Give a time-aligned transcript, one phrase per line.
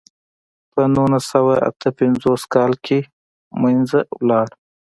[0.71, 4.47] په نولس سوه اته پنځوس کال کې له منځه لاړ.